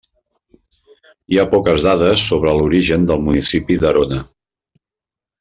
[1.35, 4.19] Hi ha poques dades sobre l'origen del municipi d'Arona.